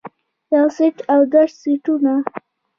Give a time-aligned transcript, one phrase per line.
[0.53, 2.13] يو څټ او دوه څټونه